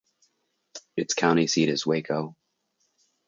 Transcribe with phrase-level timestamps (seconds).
[0.97, 2.35] Its county seat is Waco.